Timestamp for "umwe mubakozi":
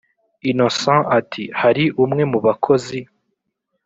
2.03-2.99